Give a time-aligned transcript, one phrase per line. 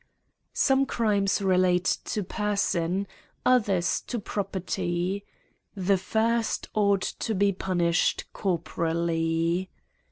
[0.55, 3.05] SOME crimes relate to person^
[3.45, 5.21] others to pro peril/.
[5.75, 9.69] The first ought to be punished corporally.